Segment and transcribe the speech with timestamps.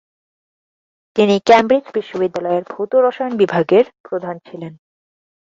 [1.15, 4.73] তিনি কেমব্রিজ বিশ্ববিদ্যালয়ের ভৌত রসায়ন বিভাগের প্রধান ছিলেন।